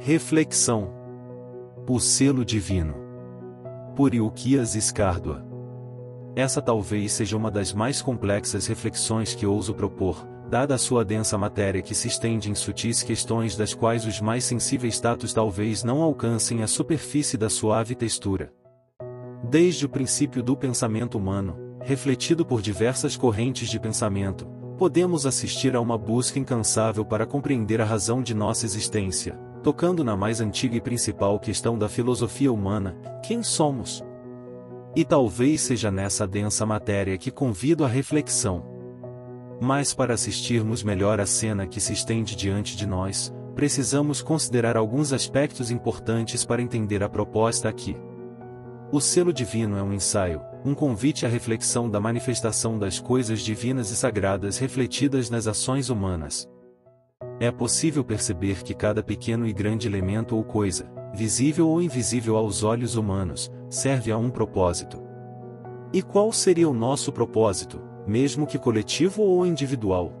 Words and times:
Reflexão. 0.00 0.92
O 1.88 1.98
selo 1.98 2.44
divino. 2.44 2.94
Por 3.96 4.12
Ilquias 4.12 4.74
Escárdua. 4.74 5.42
Essa 6.36 6.60
talvez 6.60 7.12
seja 7.12 7.36
uma 7.36 7.50
das 7.50 7.72
mais 7.72 8.02
complexas 8.02 8.66
reflexões 8.66 9.34
que 9.34 9.46
ouso 9.46 9.72
propor, 9.72 10.28
dada 10.50 10.74
a 10.74 10.78
sua 10.78 11.04
densa 11.04 11.38
matéria 11.38 11.80
que 11.80 11.94
se 11.94 12.08
estende 12.08 12.50
em 12.50 12.54
sutis 12.54 13.02
questões 13.02 13.56
das 13.56 13.72
quais 13.72 14.04
os 14.04 14.20
mais 14.20 14.44
sensíveis 14.44 15.00
tatos 15.00 15.32
talvez 15.32 15.82
não 15.82 16.02
alcancem 16.02 16.62
a 16.62 16.66
superfície 16.66 17.38
da 17.38 17.48
suave 17.48 17.94
textura. 17.94 18.52
Desde 19.48 19.86
o 19.86 19.88
princípio 19.88 20.42
do 20.42 20.56
pensamento 20.56 21.16
humano, 21.16 21.56
refletido 21.80 22.44
por 22.44 22.60
diversas 22.60 23.16
correntes 23.16 23.70
de 23.70 23.80
pensamento, 23.80 24.46
podemos 24.76 25.24
assistir 25.24 25.74
a 25.74 25.80
uma 25.80 25.96
busca 25.96 26.38
incansável 26.38 27.04
para 27.06 27.24
compreender 27.24 27.80
a 27.80 27.84
razão 27.84 28.22
de 28.22 28.34
nossa 28.34 28.66
existência, 28.66 29.38
tocando 29.64 30.04
na 30.04 30.14
mais 30.14 30.42
antiga 30.42 30.76
e 30.76 30.80
principal 30.80 31.40
questão 31.40 31.78
da 31.78 31.88
filosofia 31.88 32.52
humana: 32.52 32.94
quem 33.24 33.42
somos? 33.42 34.04
E 34.94 35.04
talvez 35.04 35.62
seja 35.62 35.90
nessa 35.90 36.26
densa 36.26 36.64
matéria 36.66 37.16
que 37.16 37.30
convido 37.30 37.82
à 37.82 37.88
reflexão. 37.88 38.62
Mas 39.60 39.94
para 39.94 40.14
assistirmos 40.14 40.82
melhor 40.82 41.18
à 41.18 41.26
cena 41.26 41.66
que 41.66 41.80
se 41.80 41.94
estende 41.94 42.36
diante 42.36 42.76
de 42.76 42.86
nós, 42.86 43.32
precisamos 43.54 44.20
considerar 44.20 44.76
alguns 44.76 45.12
aspectos 45.12 45.70
importantes 45.70 46.44
para 46.44 46.60
entender 46.60 47.02
a 47.02 47.08
proposta 47.08 47.68
aqui. 47.68 47.96
O 48.92 49.00
selo 49.00 49.32
divino 49.32 49.78
é 49.78 49.82
um 49.82 49.94
ensaio, 49.94 50.42
um 50.64 50.74
convite 50.74 51.24
à 51.24 51.28
reflexão 51.28 51.88
da 51.88 51.98
manifestação 51.98 52.78
das 52.78 53.00
coisas 53.00 53.40
divinas 53.40 53.90
e 53.90 53.96
sagradas 53.96 54.58
refletidas 54.58 55.30
nas 55.30 55.46
ações 55.46 55.88
humanas. 55.88 56.48
É 57.40 57.50
possível 57.50 58.04
perceber 58.04 58.62
que 58.62 58.74
cada 58.74 59.02
pequeno 59.02 59.46
e 59.46 59.52
grande 59.52 59.88
elemento 59.88 60.36
ou 60.36 60.44
coisa, 60.44 60.90
visível 61.14 61.68
ou 61.68 61.82
invisível 61.82 62.36
aos 62.36 62.62
olhos 62.62 62.96
humanos, 62.96 63.50
serve 63.68 64.10
a 64.12 64.18
um 64.18 64.30
propósito. 64.30 65.02
E 65.92 66.02
qual 66.02 66.32
seria 66.32 66.68
o 66.68 66.74
nosso 66.74 67.12
propósito, 67.12 67.80
mesmo 68.06 68.46
que 68.46 68.58
coletivo 68.58 69.22
ou 69.22 69.46
individual? 69.46 70.12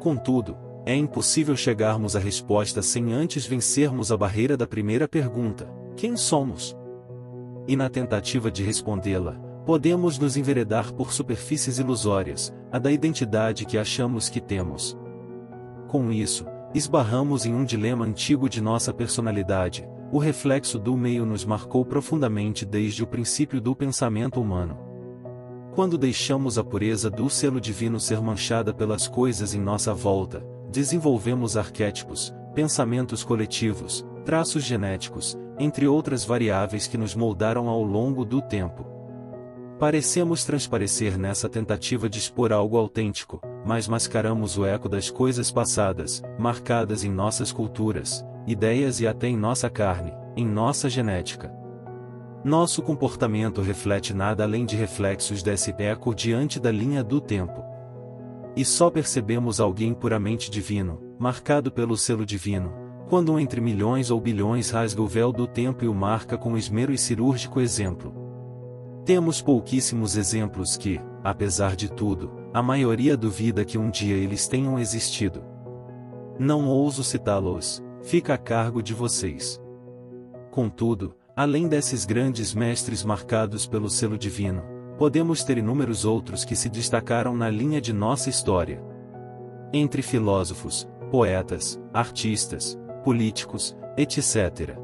Contudo, 0.00 0.56
é 0.86 0.94
impossível 0.94 1.56
chegarmos 1.56 2.14
à 2.16 2.18
resposta 2.18 2.82
sem 2.82 3.12
antes 3.12 3.46
vencermos 3.46 4.12
a 4.12 4.16
barreira 4.16 4.56
da 4.56 4.66
primeira 4.66 5.08
pergunta: 5.08 5.68
quem 5.96 6.16
somos? 6.16 6.76
e 7.66 7.76
na 7.76 7.88
tentativa 7.88 8.50
de 8.50 8.62
respondê-la, 8.62 9.32
podemos 9.64 10.18
nos 10.18 10.36
enveredar 10.36 10.92
por 10.92 11.12
superfícies 11.12 11.78
ilusórias, 11.78 12.52
a 12.70 12.78
da 12.78 12.92
identidade 12.92 13.64
que 13.64 13.78
achamos 13.78 14.28
que 14.28 14.40
temos. 14.40 14.96
Com 15.94 16.10
isso, 16.10 16.44
esbarramos 16.74 17.46
em 17.46 17.54
um 17.54 17.64
dilema 17.64 18.04
antigo 18.04 18.48
de 18.48 18.60
nossa 18.60 18.92
personalidade, 18.92 19.88
o 20.10 20.18
reflexo 20.18 20.76
do 20.76 20.96
meio 20.96 21.24
nos 21.24 21.44
marcou 21.44 21.84
profundamente 21.84 22.66
desde 22.66 23.04
o 23.04 23.06
princípio 23.06 23.60
do 23.60 23.76
pensamento 23.76 24.40
humano. 24.40 24.76
Quando 25.72 25.96
deixamos 25.96 26.58
a 26.58 26.64
pureza 26.64 27.08
do 27.08 27.30
selo 27.30 27.60
divino 27.60 28.00
ser 28.00 28.20
manchada 28.20 28.74
pelas 28.74 29.06
coisas 29.06 29.54
em 29.54 29.60
nossa 29.60 29.94
volta, 29.94 30.44
desenvolvemos 30.68 31.56
arquétipos, 31.56 32.34
pensamentos 32.56 33.22
coletivos, 33.22 34.04
traços 34.24 34.64
genéticos, 34.64 35.38
entre 35.60 35.86
outras 35.86 36.24
variáveis 36.24 36.88
que 36.88 36.98
nos 36.98 37.14
moldaram 37.14 37.68
ao 37.68 37.84
longo 37.84 38.24
do 38.24 38.42
tempo. 38.42 38.84
Parecemos 39.78 40.44
transparecer 40.44 41.16
nessa 41.16 41.48
tentativa 41.48 42.08
de 42.08 42.18
expor 42.18 42.52
algo 42.52 42.76
autêntico, 42.76 43.40
mas 43.64 43.88
mascaramos 43.88 44.58
o 44.58 44.64
eco 44.64 44.88
das 44.88 45.10
coisas 45.10 45.50
passadas, 45.50 46.22
marcadas 46.38 47.02
em 47.02 47.10
nossas 47.10 47.50
culturas, 47.50 48.24
ideias 48.46 49.00
e 49.00 49.06
até 49.06 49.28
em 49.28 49.36
nossa 49.36 49.70
carne, 49.70 50.12
em 50.36 50.46
nossa 50.46 50.88
genética. 50.88 51.52
Nosso 52.44 52.82
comportamento 52.82 53.62
reflete 53.62 54.12
nada 54.12 54.44
além 54.44 54.66
de 54.66 54.76
reflexos 54.76 55.42
desse 55.42 55.74
eco 55.78 56.14
diante 56.14 56.60
da 56.60 56.70
linha 56.70 57.02
do 57.02 57.20
tempo. 57.20 57.64
E 58.54 58.64
só 58.64 58.90
percebemos 58.90 59.60
alguém 59.60 59.94
puramente 59.94 60.50
divino, 60.50 61.00
marcado 61.18 61.72
pelo 61.72 61.96
selo 61.96 62.26
divino, 62.26 62.70
quando 63.08 63.32
um 63.32 63.38
entre 63.38 63.60
milhões 63.60 64.10
ou 64.10 64.20
bilhões 64.20 64.70
rasga 64.70 65.00
o 65.00 65.06
véu 65.06 65.32
do 65.32 65.46
tempo 65.46 65.84
e 65.84 65.88
o 65.88 65.94
marca 65.94 66.36
com 66.36 66.56
esmero 66.56 66.92
e 66.92 66.98
cirúrgico 66.98 67.60
exemplo. 67.60 68.14
Temos 69.06 69.40
pouquíssimos 69.40 70.16
exemplos 70.16 70.76
que, 70.76 71.00
apesar 71.22 71.74
de 71.74 71.90
tudo, 71.90 72.43
a 72.54 72.62
maioria 72.62 73.16
duvida 73.16 73.64
que 73.64 73.76
um 73.76 73.90
dia 73.90 74.14
eles 74.14 74.46
tenham 74.46 74.78
existido. 74.78 75.42
Não 76.38 76.68
ouso 76.68 77.02
citá-los, 77.02 77.82
fica 78.00 78.34
a 78.34 78.38
cargo 78.38 78.80
de 78.80 78.94
vocês. 78.94 79.60
Contudo, 80.52 81.16
além 81.34 81.66
desses 81.66 82.04
grandes 82.04 82.54
mestres 82.54 83.02
marcados 83.02 83.66
pelo 83.66 83.90
selo 83.90 84.16
divino, 84.16 84.62
podemos 84.96 85.42
ter 85.42 85.58
inúmeros 85.58 86.04
outros 86.04 86.44
que 86.44 86.54
se 86.54 86.68
destacaram 86.68 87.36
na 87.36 87.50
linha 87.50 87.80
de 87.80 87.92
nossa 87.92 88.30
história. 88.30 88.80
Entre 89.72 90.00
filósofos, 90.00 90.88
poetas, 91.10 91.82
artistas, 91.92 92.78
políticos, 93.02 93.76
etc. 93.96 94.78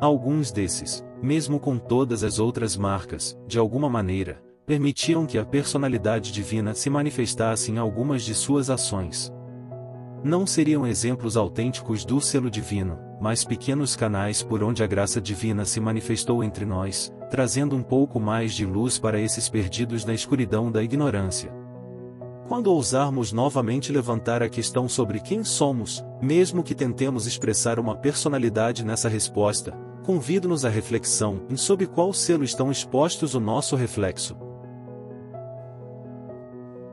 Alguns 0.00 0.50
desses, 0.50 1.04
mesmo 1.22 1.60
com 1.60 1.78
todas 1.78 2.24
as 2.24 2.40
outras 2.40 2.76
marcas, 2.76 3.38
de 3.46 3.56
alguma 3.56 3.88
maneira, 3.88 4.42
permitiam 4.72 5.26
que 5.26 5.36
a 5.36 5.44
personalidade 5.44 6.32
divina 6.32 6.72
se 6.72 6.88
manifestasse 6.88 7.70
em 7.70 7.76
algumas 7.76 8.22
de 8.22 8.34
suas 8.34 8.70
ações. 8.70 9.30
Não 10.24 10.46
seriam 10.46 10.86
exemplos 10.86 11.36
autênticos 11.36 12.06
do 12.06 12.22
selo 12.22 12.50
divino, 12.50 12.98
mas 13.20 13.44
pequenos 13.44 13.94
canais 13.94 14.42
por 14.42 14.62
onde 14.62 14.82
a 14.82 14.86
graça 14.86 15.20
divina 15.20 15.66
se 15.66 15.78
manifestou 15.78 16.42
entre 16.42 16.64
nós, 16.64 17.12
trazendo 17.28 17.76
um 17.76 17.82
pouco 17.82 18.18
mais 18.18 18.54
de 18.54 18.64
luz 18.64 18.98
para 18.98 19.20
esses 19.20 19.46
perdidos 19.46 20.06
na 20.06 20.14
escuridão 20.14 20.72
da 20.72 20.82
ignorância. 20.82 21.52
Quando 22.48 22.68
ousarmos 22.68 23.30
novamente 23.30 23.92
levantar 23.92 24.42
a 24.42 24.48
questão 24.48 24.88
sobre 24.88 25.20
quem 25.20 25.44
somos, 25.44 26.02
mesmo 26.18 26.62
que 26.62 26.74
tentemos 26.74 27.26
expressar 27.26 27.78
uma 27.78 27.94
personalidade 27.94 28.86
nessa 28.86 29.10
resposta, 29.10 29.76
convido-nos 30.02 30.64
à 30.64 30.70
reflexão 30.70 31.42
em 31.50 31.58
sob 31.58 31.86
qual 31.88 32.10
selo 32.14 32.42
estão 32.42 32.72
expostos 32.72 33.34
o 33.34 33.40
nosso 33.40 33.76
reflexo, 33.76 34.34